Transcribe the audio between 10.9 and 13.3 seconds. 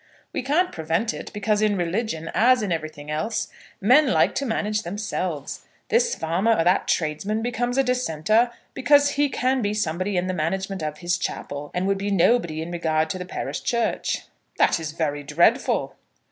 his chapel, and would be nobody in regard to the